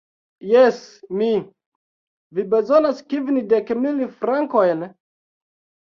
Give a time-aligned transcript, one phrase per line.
[0.51, 0.79] Jes,
[1.19, 1.27] mi!
[2.39, 4.83] Vi bezonas kvindek mil frankojn?